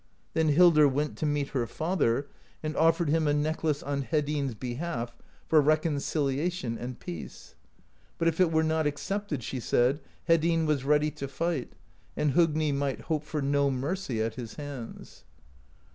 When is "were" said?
8.51-8.63